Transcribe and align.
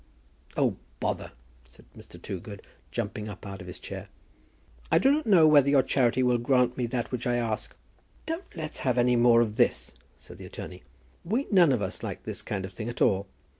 "Oh, 0.57 0.77
bother!" 0.99 1.31
said 1.67 1.85
Mr. 1.95 2.19
Toogood, 2.19 2.63
jumping 2.89 3.29
up 3.29 3.45
out 3.45 3.61
of 3.61 3.67
his 3.67 3.77
chair. 3.77 4.07
"I 4.91 4.97
do 4.97 5.11
not 5.11 5.27
know 5.27 5.45
whether 5.45 5.69
your 5.69 5.83
charity 5.83 6.23
will 6.23 6.39
grant 6.39 6.75
me 6.75 6.87
that 6.87 7.11
which 7.11 7.27
I 7.27 7.35
ask" 7.35 7.75
"Don't 8.25 8.55
let's 8.55 8.79
have 8.79 8.97
any 8.97 9.15
more 9.15 9.41
of 9.41 9.57
this," 9.57 9.93
said 10.17 10.39
the 10.39 10.45
attorney. 10.47 10.81
"We 11.23 11.45
none 11.51 11.71
of 11.71 11.83
us 11.83 12.01
like 12.01 12.23
this 12.23 12.41
kind 12.41 12.65
of 12.65 12.73
thing 12.73 12.89
at 12.89 12.99
all. 12.99 13.27